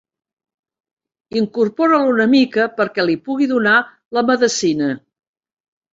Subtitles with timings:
[1.41, 3.77] Incorpora'l una mica perquè li pugui donar
[4.19, 4.89] la medecina.